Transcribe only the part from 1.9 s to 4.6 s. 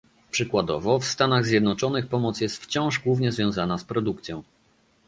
pomoc jest wciąż głównie związana z produkcją